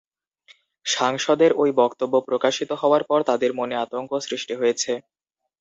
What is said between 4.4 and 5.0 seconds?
হয়েছে।